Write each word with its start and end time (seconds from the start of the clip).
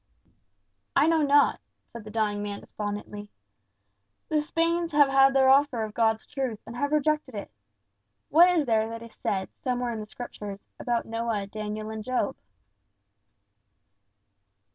"I 0.95 1.05
know 1.05 1.21
not," 1.21 1.59
said 1.85 2.05
the 2.05 2.09
dying 2.09 2.41
man 2.41 2.61
despondingly. 2.61 3.29
"The 4.29 4.41
Spains 4.41 4.93
have 4.93 5.09
had 5.11 5.35
their 5.35 5.47
offer 5.47 5.83
of 5.83 5.93
God's 5.93 6.25
truth, 6.25 6.57
and 6.65 6.75
have 6.75 6.91
rejected 6.91 7.35
it. 7.35 7.51
What 8.29 8.49
is 8.49 8.65
there 8.65 8.89
that 8.89 9.03
is 9.03 9.13
said, 9.13 9.49
somewhere 9.63 9.93
in 9.93 9.99
the 9.99 10.07
Scriptures, 10.07 10.59
about 10.79 11.05
Noah, 11.05 11.45
Daniel, 11.45 11.91
and 11.91 12.03
Job?" 12.03 12.35